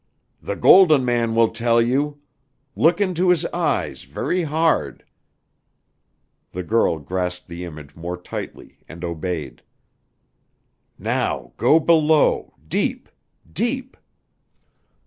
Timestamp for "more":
7.95-8.17